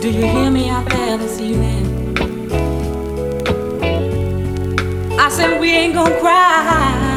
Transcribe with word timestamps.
Do 0.00 0.08
you 0.12 0.26
hear 0.26 0.48
me 0.48 0.68
out 0.68 0.88
there 0.88 1.18
this 1.18 1.40
evening? 1.40 2.16
I 5.18 5.28
said 5.28 5.60
we 5.60 5.70
ain't 5.70 5.94
gonna 5.94 6.20
cry. 6.20 7.07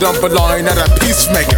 I 0.00 0.02
don't 0.02 0.20
belong, 0.22 0.64
not 0.64 0.78
a 0.78 0.88
peacemaker. 0.98 1.49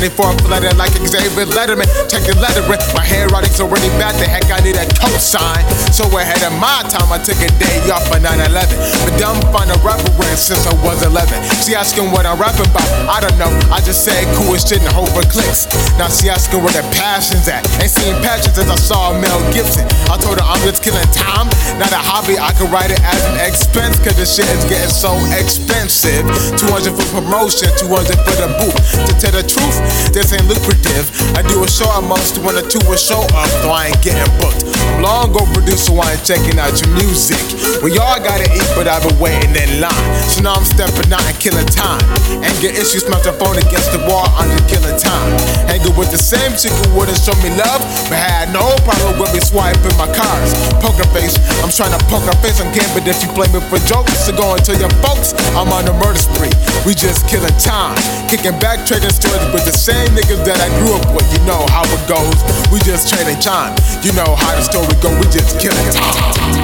Strictly 0.00 0.24
militant. 0.24 0.40
We 0.40 0.40
went 0.40 0.40
to 0.40 0.40
the 0.40 0.40
24th 0.40 0.48
letter 0.48 0.72
like 0.76 0.92
Xavier 0.96 1.46
Letterman. 1.52 1.88
Check 2.08 2.24
the 2.24 2.34
lettering. 2.40 2.80
My 2.94 3.04
handwriting's 3.04 3.60
already 3.60 3.88
bad. 4.00 4.16
The 4.16 4.26
heck 4.26 4.48
I 4.50 4.60
need 4.64 4.76
a 4.76 4.86
cosign. 4.96 5.60
So 5.92 6.08
ahead 6.16 6.42
of 6.42 6.52
my 6.56 6.82
time, 6.88 7.12
I 7.12 7.18
took 7.18 7.36
a 7.40 7.50
day 7.60 7.84
off 7.90 8.06
for 8.08 8.16
9-11. 8.16 8.72
But 9.04 9.14
dumb 9.18 9.36
find 9.52 9.68
a 9.70 9.76
reverence 9.84 10.48
since 10.48 10.66
I 10.66 10.74
was 10.80 11.02
11. 11.04 11.36
She 11.64 11.74
asking 11.74 12.10
what 12.12 12.24
I'm 12.24 12.40
about. 12.40 12.88
I 13.08 13.20
don't 13.20 13.36
know. 13.36 13.50
I 13.68 13.80
just 13.84 14.04
said 14.04 14.24
cool 14.36 14.56
shit 14.56 14.80
and 14.80 14.92
hope 14.92 15.12
for 15.12 15.24
clicks. 15.28 15.68
Now 16.00 16.08
she 16.08 16.30
asking 16.30 16.62
where 16.64 16.72
the 16.72 16.84
passion's 16.96 17.48
at. 17.48 17.66
Ain't 17.80 17.92
seen 17.92 18.16
passions 18.24 18.56
since 18.56 18.70
I 18.70 18.76
saw 18.76 19.12
Mel 19.12 19.40
Gibson. 19.52 19.84
I 20.08 20.16
told 20.16 20.40
her 20.40 20.46
I'm 20.46 20.60
just 20.64 20.82
killing 20.82 21.04
time, 21.12 21.46
not 21.76 21.92
a 21.92 22.00
hobby. 22.00 22.40
I 22.40 22.52
could 22.56 22.72
write 22.72 22.90
it 22.90 23.00
as 23.04 23.20
an 23.28 23.36
expense, 23.44 24.00
cause 24.00 24.16
the 24.16 24.26
shit 24.26 24.48
is 24.48 24.64
getting 24.66 24.90
so 24.90 25.12
expensive. 25.36 26.24
200 26.56 26.96
for 26.96 27.06
promotion, 27.20 27.68
200 27.76 28.16
for 28.24 28.36
the 28.40 28.48
booth. 28.58 28.78
To 29.06 29.12
tell 29.20 29.34
the 29.36 29.44
truth, 29.44 29.76
this 30.12 30.32
ain't 30.32 30.46
lucrative. 30.46 31.08
I 31.34 31.42
do 31.42 31.64
a 31.64 31.68
show 31.68 31.88
a 31.96 32.02
month, 32.02 32.36
one 32.44 32.56
or 32.56 32.66
two 32.66 32.82
a 32.92 32.98
show 32.98 33.24
up, 33.34 33.50
though 33.64 33.72
I 33.72 33.88
ain't 33.88 34.02
getting 34.04 34.28
booked. 34.38 34.68
I'm 34.92 35.02
long 35.02 35.32
overdue, 35.32 35.80
so 35.80 35.96
I 35.96 36.12
ain't 36.12 36.24
checking 36.24 36.58
out 36.60 36.76
your 36.76 36.92
music. 37.00 37.40
We 37.82 37.96
all 37.96 38.20
gotta 38.20 38.46
eat, 38.52 38.70
but 38.76 38.86
I've 38.86 39.02
been 39.02 39.18
waiting 39.18 39.56
in 39.56 39.80
line. 39.80 40.06
So 40.28 40.44
now 40.44 40.54
I'm 40.54 40.68
stepping 40.68 41.08
out 41.08 41.24
and 41.24 41.38
killing 41.40 41.66
time. 41.72 42.04
Anger 42.44 42.68
issues, 42.68 43.00
smash 43.08 43.24
the 43.24 43.32
phone 43.40 43.56
against 43.56 43.96
the 43.96 44.00
wall, 44.04 44.28
just 44.28 44.68
killing 44.68 44.98
time. 45.00 45.32
Hanging 45.64 45.96
with 45.96 46.12
the 46.12 46.20
same 46.20 46.52
chick 46.52 46.70
who 46.84 47.00
wouldn't 47.00 47.16
show 47.16 47.32
me 47.40 47.48
love, 47.56 47.80
but 48.12 48.20
had 48.20 48.52
no 48.52 48.76
problem 48.84 49.16
with 49.16 49.32
me 49.32 49.40
swiping 49.40 49.96
my 49.96 50.04
cards. 50.12 50.52
Poker 50.84 51.08
face, 51.16 51.40
I'm 51.64 51.72
trying 51.72 51.96
to 51.96 52.00
poke 52.12 52.28
her 52.28 52.36
face 52.44 52.60
on 52.60 52.68
game, 52.76 52.86
but 52.92 53.08
if 53.08 53.24
you 53.24 53.32
play 53.32 53.48
me 53.56 53.64
for 53.72 53.80
jokes, 53.88 54.28
so 54.28 54.36
go 54.36 54.52
and 54.52 54.60
tell 54.60 54.76
your 54.76 54.92
folks 55.00 55.32
I'm 55.56 55.72
on 55.72 55.88
a 55.88 55.96
murder 55.96 56.20
spree. 56.20 56.52
We 56.84 56.92
just 56.92 57.24
killing 57.24 57.56
time, 57.56 57.96
kicking 58.28 58.54
back, 58.60 58.84
trading 58.84 59.10
stories 59.10 59.40
with 59.56 59.64
the 59.64 59.72
same 59.72 60.12
niggas 60.12 60.44
that 60.44 60.60
I 60.60 60.68
grew 60.76 60.92
up 60.92 61.08
with. 61.16 61.24
You 61.32 61.40
know 61.48 61.64
how 61.72 61.88
it 61.88 62.04
goes. 62.04 62.36
We 62.68 62.84
just 62.84 63.08
trading 63.08 63.40
time. 63.40 63.72
You 64.04 64.12
know 64.12 64.36
how 64.36 64.52
the 64.52 64.62
story 64.62 64.92
go. 65.00 65.08
We 65.16 65.24
just 65.32 65.56
killing 65.56 65.88
time. 65.88 66.59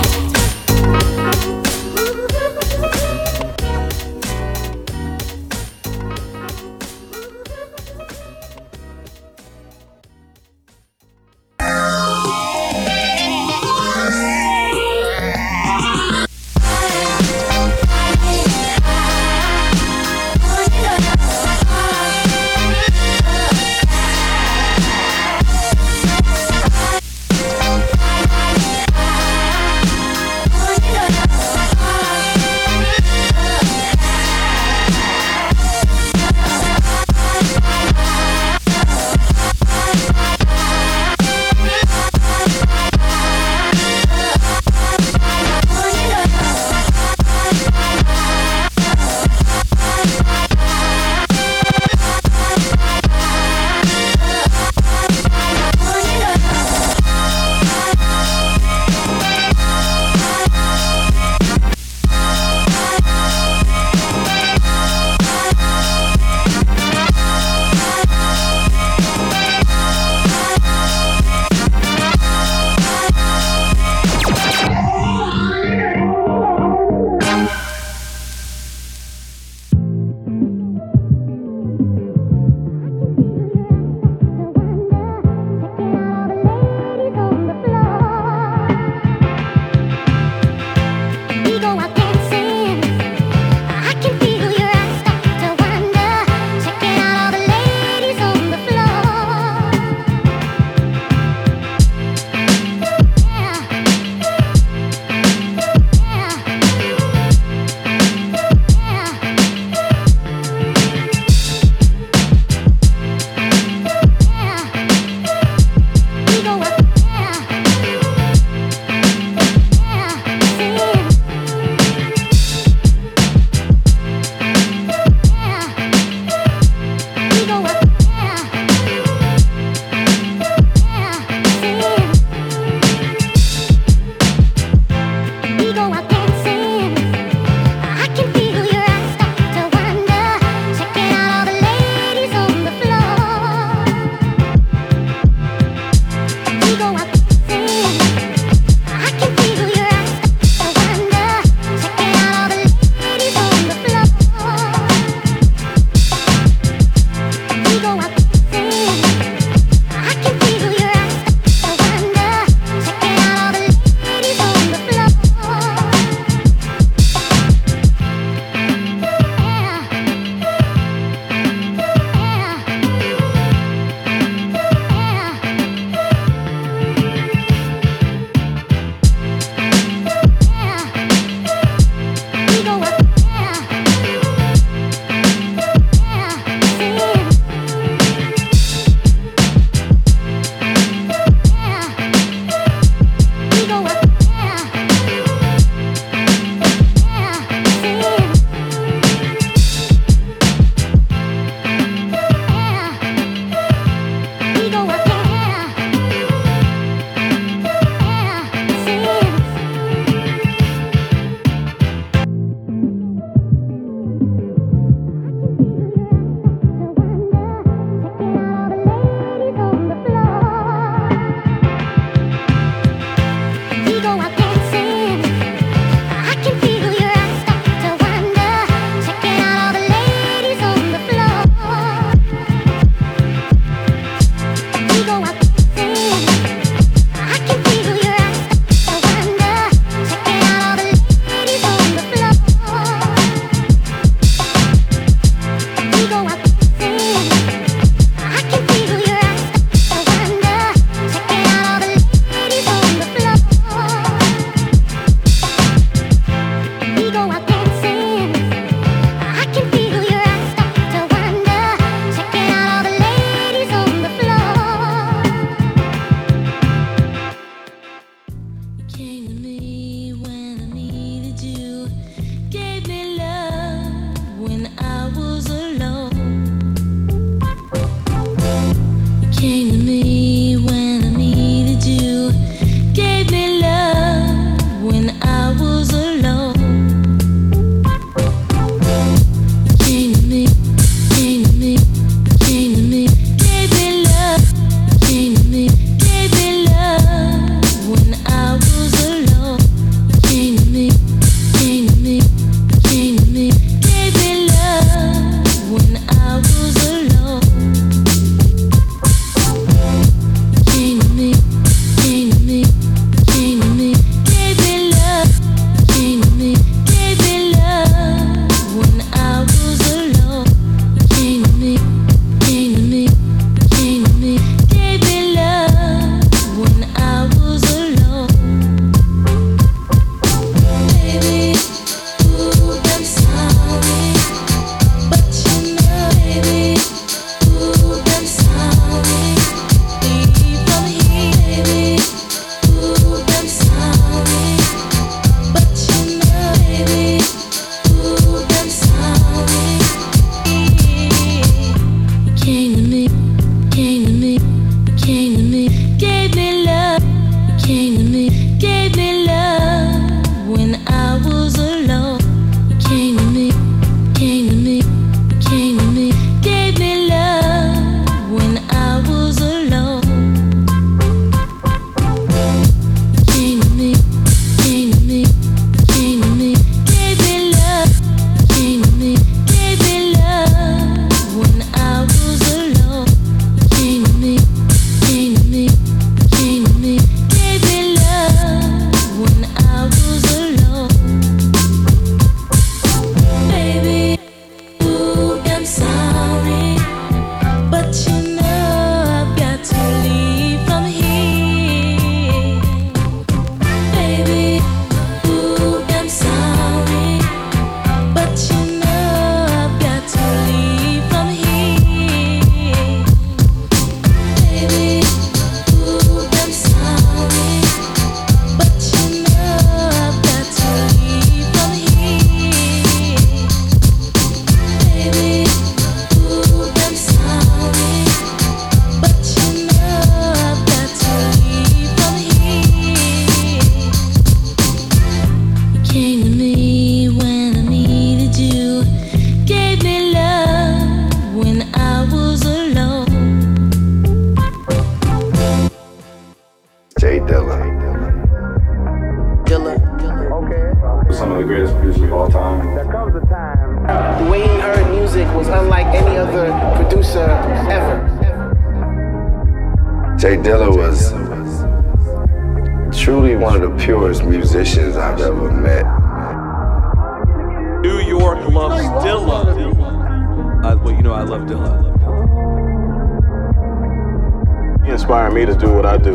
inspire 474.97 475.31
me 475.31 475.45
to 475.45 475.55
do 475.55 475.71
what 475.75 475.85
I 475.85 475.99
do. 475.99 476.15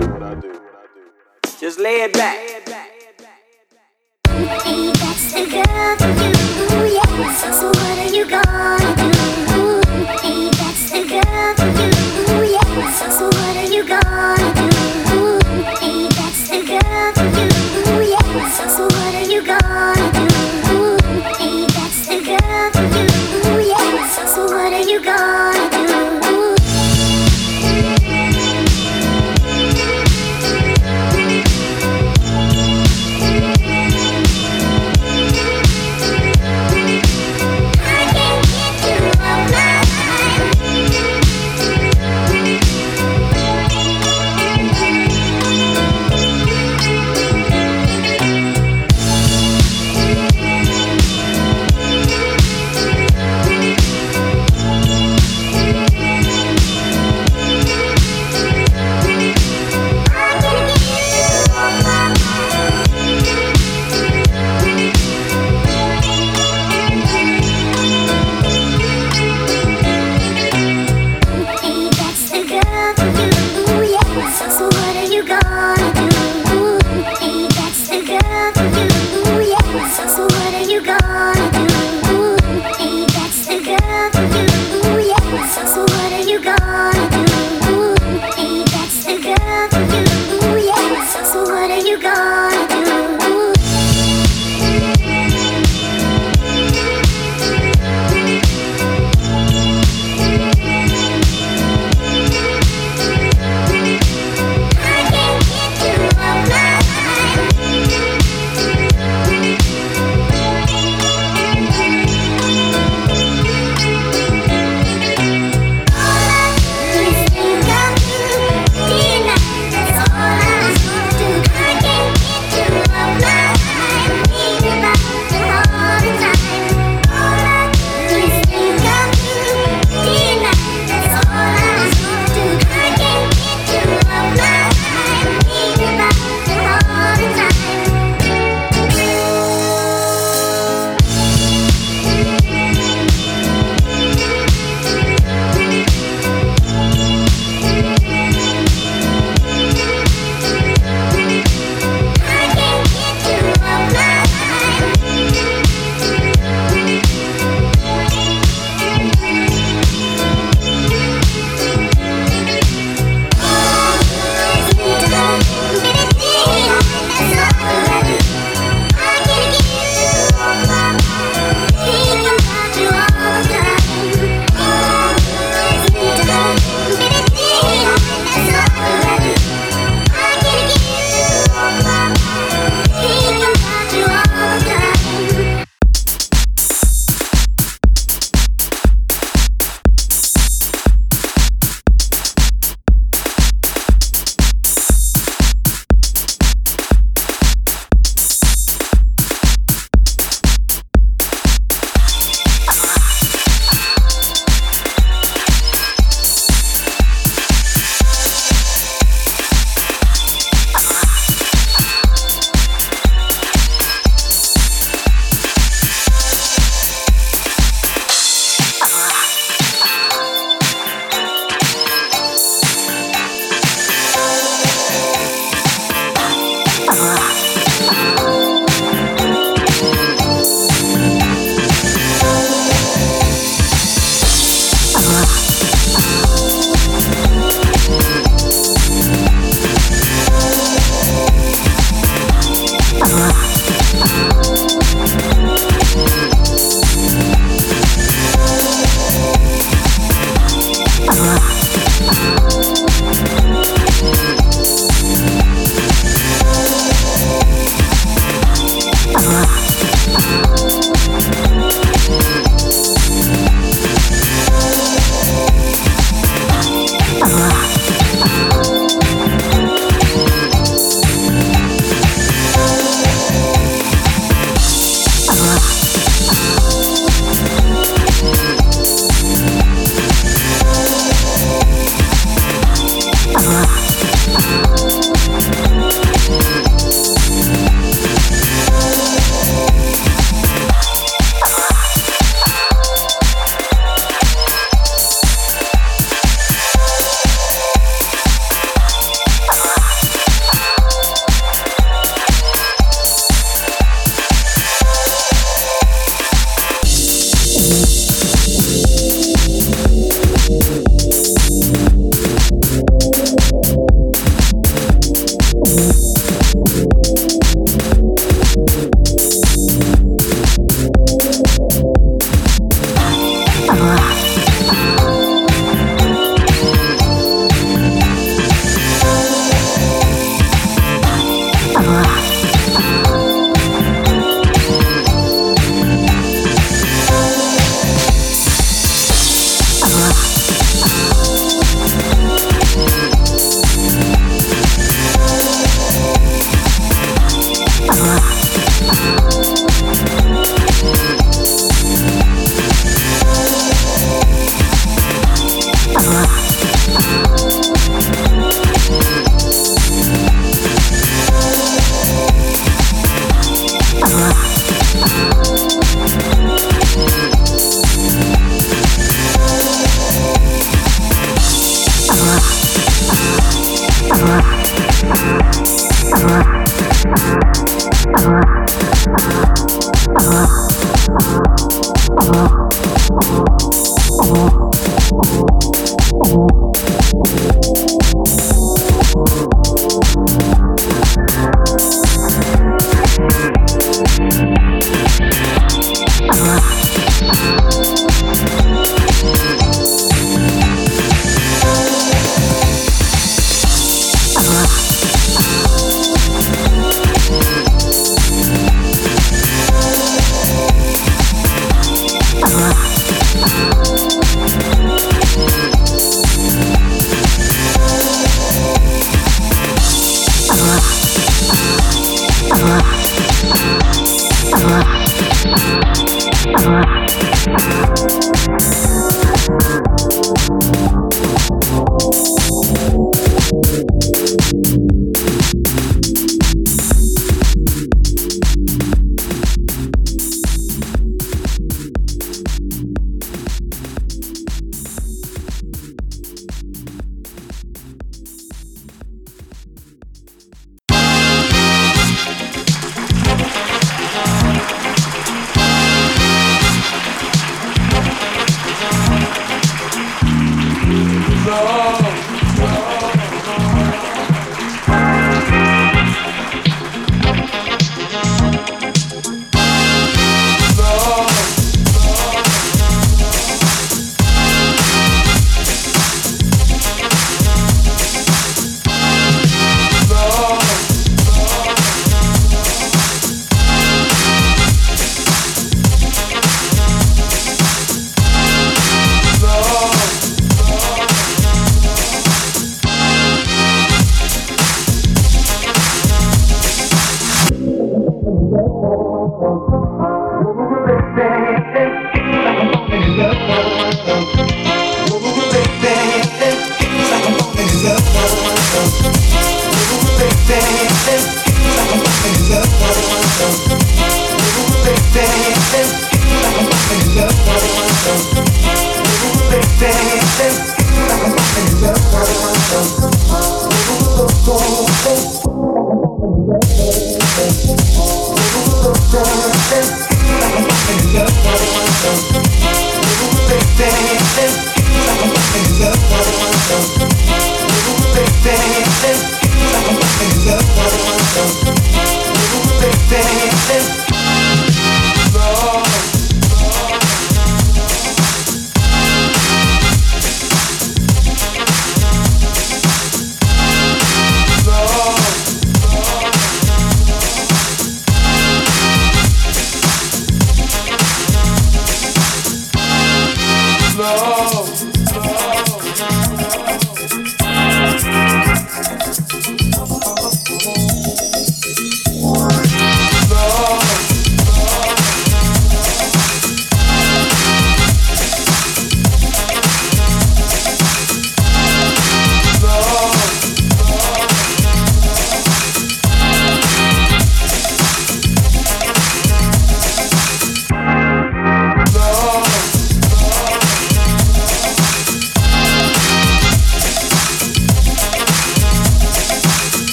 Just 1.59 1.79
lay 1.79 2.01
it 2.01 2.13
back. 2.13 2.35
Hey, 4.63 4.91
that's 4.93 5.33
the 5.33 5.45
girl 5.53 5.97
for 5.97 6.13
you. 6.21 6.31
Ooh, 6.65 6.93
yeah. 6.95 7.33
So 7.51 7.67
what 7.67 7.97
are 7.99 8.09
you 8.09 8.25
gonna 8.27 9.13
do? 9.13 9.20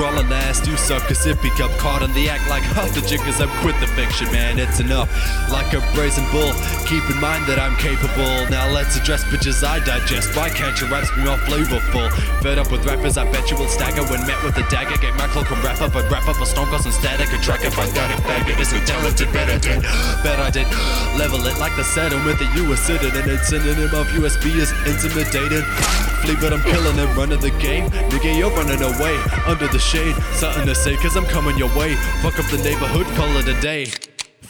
Crawling 0.00 0.30
last. 0.30 0.66
You 0.66 0.78
suckers 0.78 1.26
if 1.26 1.36
become 1.42 1.68
caught 1.76 2.00
in 2.00 2.08
the 2.16 2.30
act 2.32 2.48
like 2.48 2.64
the 2.96 3.04
jiggers. 3.04 3.36
I've 3.36 3.52
quit 3.60 3.76
the 3.84 3.86
fiction, 3.92 4.32
man, 4.32 4.58
it's 4.58 4.80
enough. 4.80 5.12
Like 5.52 5.76
a 5.76 5.84
brazen 5.92 6.24
bull, 6.32 6.56
keep 6.88 7.04
in 7.12 7.20
mind 7.20 7.44
that 7.44 7.60
I'm 7.60 7.76
capable. 7.76 8.48
Now 8.48 8.64
let's 8.72 8.96
address 8.96 9.28
bitches 9.28 9.60
I 9.60 9.84
digest. 9.84 10.32
Why 10.32 10.48
can't 10.48 10.72
your 10.80 10.88
raps 10.88 11.12
be 11.12 11.20
more 11.20 11.36
flavorful? 11.44 12.08
Fed 12.40 12.56
up 12.56 12.72
with 12.72 12.86
rappers, 12.88 13.18
I 13.20 13.28
bet 13.28 13.50
you 13.50 13.60
will 13.60 13.68
stagger 13.68 14.00
when 14.08 14.24
met 14.24 14.40
with 14.40 14.56
a 14.56 14.64
dagger. 14.72 14.96
Get 14.96 15.12
my 15.20 15.28
cloak 15.28 15.52
and 15.52 15.60
wrap 15.62 15.84
up, 15.84 15.94
I'd 15.94 16.10
wrap 16.10 16.26
up 16.26 16.40
a 16.40 16.46
stone 16.46 16.72
cause 16.72 16.88
and 16.88 16.94
static. 16.96 17.28
A 17.28 17.38
track 17.44 17.60
if 17.68 17.76
I 17.76 17.84
got 17.92 18.08
it, 18.08 18.24
back. 18.24 18.48
It's 18.48 18.72
a 18.72 18.80
talented, 18.88 19.28
better 19.36 19.60
did. 19.60 19.84
Bet 20.24 20.40
I 20.40 20.48
did 20.48 20.68
level 21.20 21.44
it 21.44 21.60
like 21.60 21.76
the 21.76 21.84
settlement 21.84 22.40
that 22.40 22.48
you 22.56 22.64
were 22.64 22.80
sitting 22.80 23.12
in. 23.12 23.28
It's 23.28 23.52
synonym 23.52 23.92
of 23.92 24.08
USB 24.16 24.56
is 24.56 24.72
intimidating. 24.88 25.60
Flee, 26.20 26.36
but 26.40 26.52
I'm 26.52 26.62
killing 26.62 26.98
it, 26.98 27.16
running 27.16 27.40
the 27.40 27.50
game. 27.62 27.88
Nigga, 28.10 28.36
you're 28.36 28.50
running 28.50 28.82
away 28.82 29.16
under 29.46 29.68
the 29.68 29.78
shade. 29.78 30.14
Something 30.34 30.66
to 30.66 30.74
say, 30.74 30.96
cause 30.96 31.16
I'm 31.16 31.26
coming 31.26 31.56
your 31.56 31.74
way. 31.76 31.94
Fuck 32.22 32.38
up 32.38 32.46
the 32.50 32.58
neighborhood, 32.58 33.06
call 33.16 33.34
it 33.36 33.48
a 33.48 33.60
day. 33.60 33.86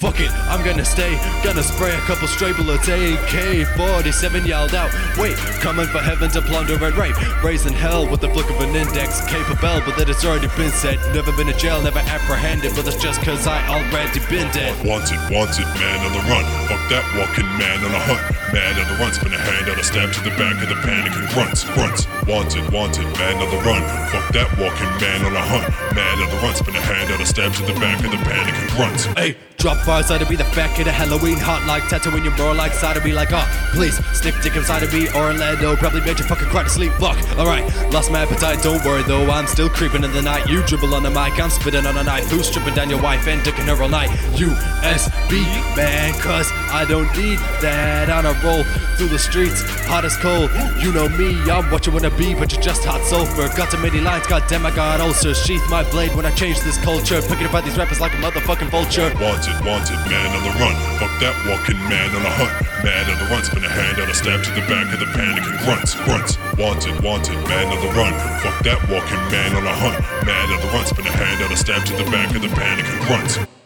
Fuck 0.00 0.18
it, 0.18 0.32
I'm 0.48 0.64
gonna 0.64 0.84
stay. 0.84 1.12
Gonna 1.44 1.62
spray 1.62 1.92
a 1.92 2.00
couple 2.08 2.26
stray 2.26 2.54
bullets. 2.54 2.88
AK 2.88 3.66
47 3.76 4.46
yelled 4.46 4.74
out. 4.74 4.90
Wait, 5.18 5.36
coming 5.60 5.86
for 5.86 5.98
heaven 5.98 6.30
to 6.30 6.40
plunder 6.40 6.82
and 6.82 6.96
rape. 6.96 7.14
Raising 7.44 7.74
hell 7.74 8.08
with 8.10 8.22
the 8.22 8.30
flick 8.30 8.48
of 8.48 8.58
an 8.62 8.74
index. 8.74 9.20
Capable, 9.28 9.84
but 9.84 9.98
that 9.98 10.08
it's 10.08 10.24
already 10.24 10.48
been 10.56 10.70
said. 10.70 10.96
Never 11.14 11.32
been 11.32 11.50
in 11.50 11.58
jail, 11.58 11.82
never 11.82 11.98
apprehended. 11.98 12.72
But 12.74 12.86
that's 12.86 12.96
just 12.96 13.20
cause 13.20 13.46
I 13.46 13.60
already 13.68 14.20
been 14.30 14.50
dead. 14.52 14.72
Wanted, 14.86 15.20
wanted, 15.28 15.68
man 15.76 16.00
on 16.06 16.12
the 16.16 16.24
run. 16.32 16.48
Fuck 16.64 16.80
that 16.88 17.04
walking 17.20 17.44
man 17.58 17.84
on 17.84 17.92
a 17.92 18.00
hunt. 18.00 18.39
Man 18.52 18.78
on 18.80 18.88
the 18.88 18.96
run, 18.98 19.12
spin 19.12 19.32
a 19.32 19.38
hand 19.38 19.68
out 19.70 19.78
a 19.78 19.84
stab 19.84 20.12
to 20.12 20.20
the 20.24 20.30
back 20.30 20.60
of 20.62 20.68
the 20.68 20.74
panic 20.82 21.14
and 21.14 21.28
grunts, 21.30 21.62
grunts. 21.70 22.06
Wanted, 22.26 22.66
wanted, 22.72 23.06
man 23.16 23.38
on 23.38 23.50
the 23.50 23.62
run. 23.62 23.82
Fuck 24.10 24.32
that 24.34 24.50
walking 24.58 24.90
man 24.98 25.24
on 25.24 25.36
a 25.36 25.40
hunt. 25.40 25.70
Man 25.94 26.18
on 26.18 26.28
the 26.28 26.36
run, 26.42 26.54
spin 26.54 26.74
a 26.74 26.80
hand 26.80 27.12
out 27.12 27.20
a 27.20 27.26
stab 27.26 27.52
to 27.54 27.62
the 27.62 27.78
back 27.78 28.04
of 28.04 28.10
the 28.10 28.18
panic 28.18 28.54
and 28.54 28.70
grunts. 28.70 29.04
Hey, 29.14 29.36
drop 29.60 29.76
fire 29.84 30.02
side 30.02 30.22
of 30.22 30.30
me, 30.30 30.36
the 30.36 30.44
back 30.56 30.74
kid 30.74 30.86
the 30.86 30.92
Halloween, 30.92 31.36
hot 31.36 31.62
like 31.68 31.86
tattooing 31.88 32.24
your 32.24 32.34
bro 32.34 32.52
like 32.52 32.72
side 32.72 32.96
of 32.96 33.04
me, 33.04 33.12
like, 33.12 33.28
oh, 33.30 33.44
please, 33.72 33.94
stick 34.16 34.34
dick 34.42 34.56
inside 34.56 34.82
of 34.82 34.92
me, 34.92 35.06
Orlando, 35.10 35.72
oh, 35.72 35.76
probably 35.76 36.00
made 36.00 36.18
you 36.18 36.24
fucking 36.24 36.48
cry 36.48 36.62
to 36.62 36.70
sleep, 36.70 36.92
fuck, 36.92 37.20
alright, 37.36 37.62
lost 37.92 38.10
my 38.10 38.22
appetite, 38.22 38.62
don't 38.62 38.82
worry 38.86 39.02
though, 39.02 39.30
I'm 39.30 39.46
still 39.46 39.68
creeping 39.68 40.02
in 40.02 40.12
the 40.12 40.22
night, 40.22 40.48
you 40.48 40.64
dribble 40.64 40.94
on 40.94 41.02
the 41.02 41.10
mic, 41.10 41.38
I'm 41.38 41.50
spitting 41.50 41.84
on 41.84 41.94
a 41.98 42.02
knife, 42.02 42.30
who's 42.30 42.48
stripping 42.48 42.72
down 42.72 42.88
your 42.88 43.02
wife 43.02 43.28
and 43.28 43.42
dicking 43.42 43.68
her 43.68 43.82
all 43.82 43.90
night, 43.90 44.08
USB, 44.32 45.44
man, 45.76 46.18
cause 46.20 46.48
I 46.72 46.86
don't 46.88 47.14
need 47.14 47.38
that 47.60 48.08
on 48.08 48.24
a 48.24 48.32
roll 48.42 48.64
through 48.96 49.08
the 49.08 49.18
streets, 49.18 49.62
hot 49.86 50.04
as 50.04 50.16
cold, 50.16 50.50
you 50.82 50.92
know 50.92 51.08
me, 51.08 51.38
I'm 51.50 51.70
what 51.70 51.86
you 51.86 51.92
wanna 51.92 52.10
be, 52.10 52.34
but 52.34 52.52
you're 52.52 52.62
just 52.62 52.84
hot 52.84 53.02
sulfur, 53.04 53.48
got 53.56 53.70
too 53.70 53.78
many 53.78 54.00
lines, 54.00 54.26
goddamn 54.26 54.66
I 54.66 54.74
got 54.74 55.00
ulcers, 55.00 55.38
sheath 55.44 55.62
my 55.70 55.88
blade 55.90 56.14
when 56.14 56.26
I 56.26 56.30
change 56.32 56.60
this 56.60 56.78
culture, 56.78 57.22
picking 57.22 57.46
up 57.46 57.52
by 57.52 57.60
these 57.60 57.76
rappers 57.76 58.00
like 58.00 58.12
a 58.12 58.16
motherfucking 58.16 58.70
vulture, 58.70 59.10
Wanted, 59.20 59.60
wanted, 59.64 60.00
man 60.08 60.32
on 60.36 60.42
the 60.42 60.54
run. 60.56 60.74
Fuck 60.96 61.12
that 61.20 61.36
walking 61.44 61.78
man 61.88 62.08
on 62.16 62.24
a 62.24 62.32
hunt. 62.32 62.52
Man 62.84 63.04
on 63.10 63.18
the 63.18 63.28
run, 63.28 63.44
spin 63.44 63.64
a 63.64 63.68
hand 63.68 64.00
out 64.00 64.08
a 64.08 64.14
stab 64.14 64.42
to 64.44 64.50
the 64.50 64.64
back 64.64 64.88
of 64.92 65.00
the 65.00 65.06
panic 65.12 65.44
and 65.44 65.58
grunts, 65.60 65.94
grunts. 66.08 66.38
Wanted, 66.56 66.96
wanted, 67.04 67.36
man 67.48 67.68
on 67.68 67.80
the 67.84 67.92
run. 67.92 68.12
Fuck 68.40 68.64
that 68.64 68.80
walking 68.88 69.20
man 69.28 69.54
on 69.56 69.66
a 69.66 69.74
hunt. 69.74 70.00
Man 70.24 70.52
on 70.52 70.60
the 70.60 70.72
run, 70.72 70.86
spin 70.86 71.06
a 71.06 71.12
hand 71.12 71.42
out 71.42 71.52
a 71.52 71.56
stab 71.56 71.84
to 71.86 71.92
the 71.96 72.10
back 72.10 72.34
of 72.34 72.42
the 72.42 72.48
panic 72.48 72.86
and 72.88 73.00
grunts. 73.06 73.59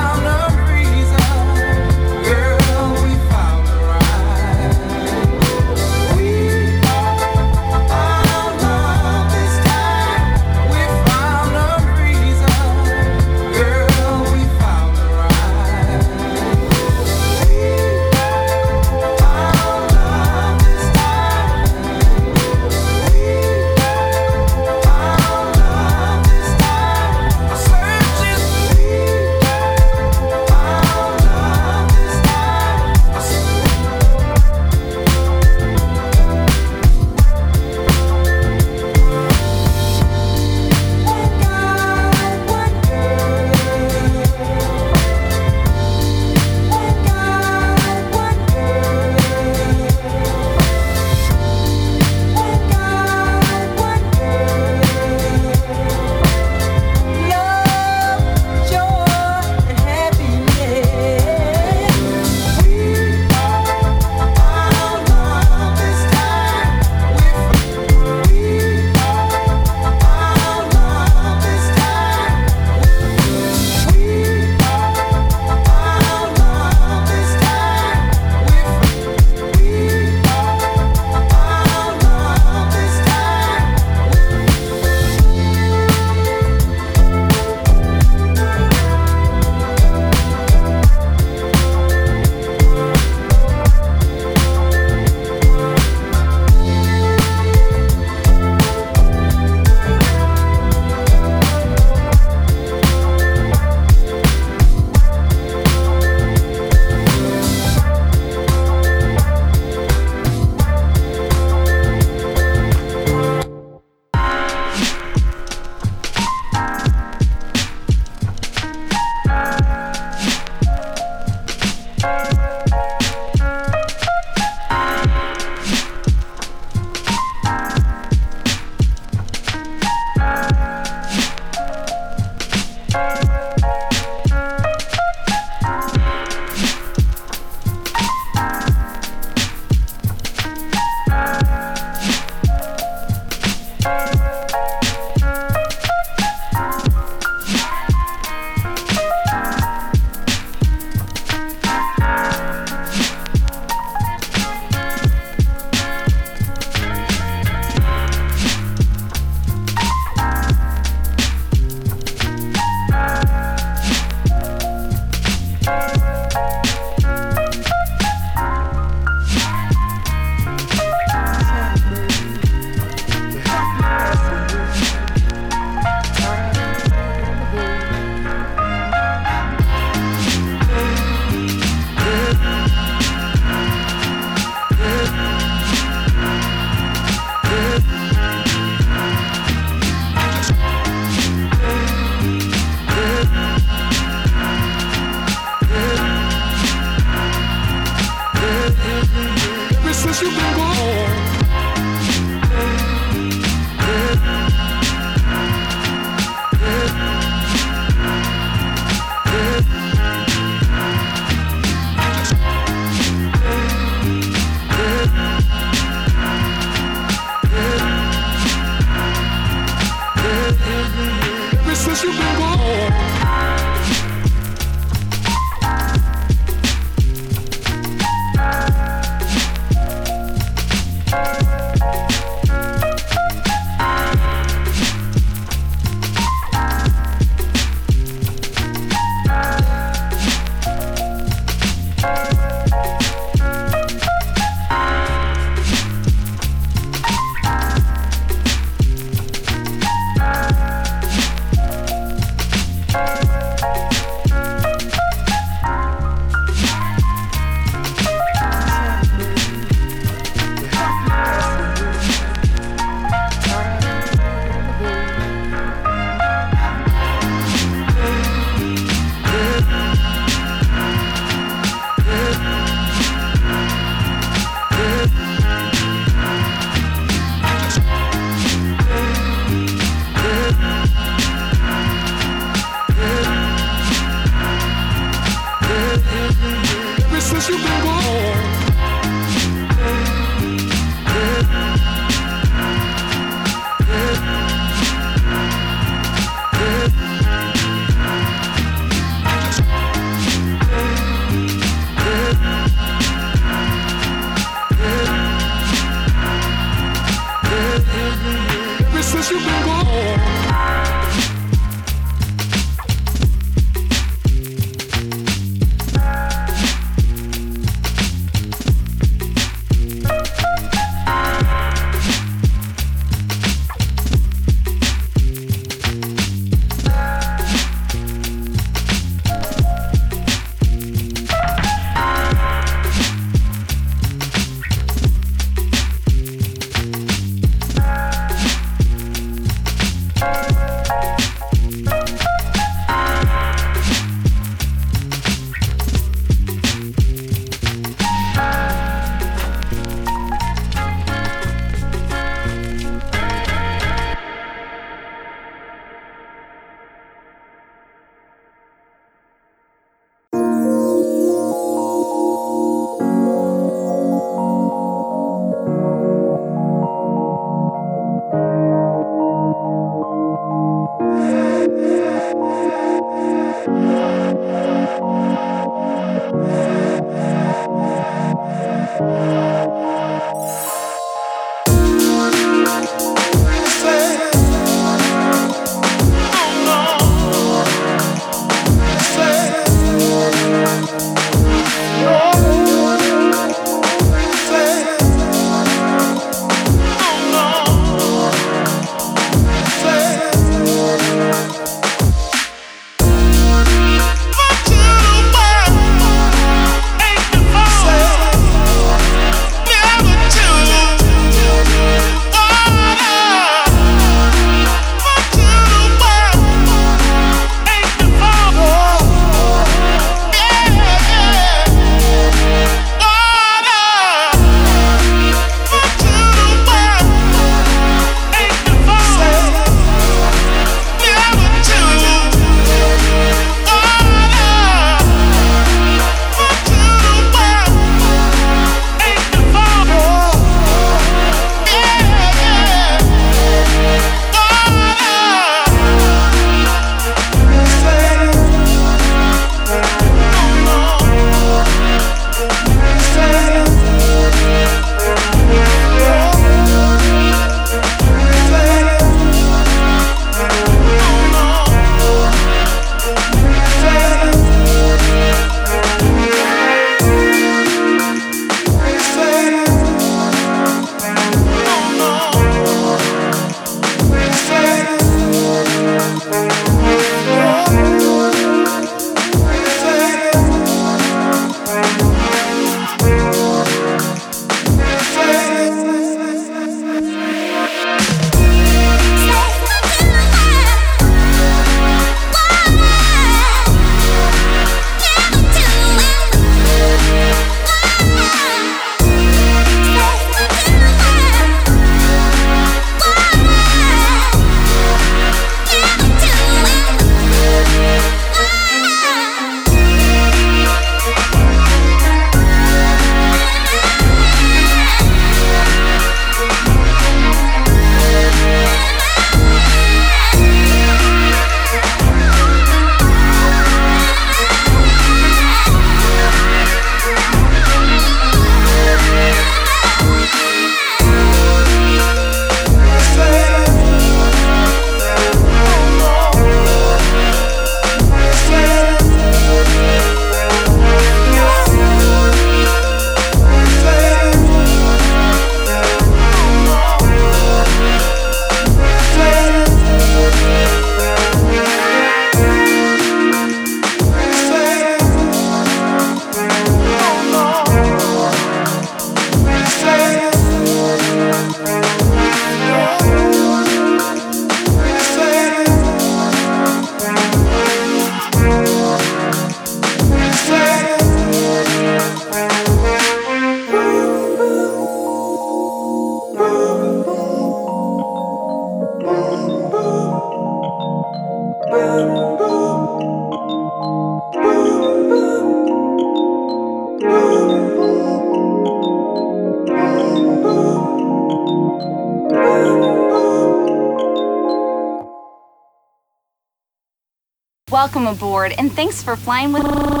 And 598.57 598.71
thanks 598.71 599.01
for 599.01 599.15
flying 599.15 599.53
with. 599.53 600.00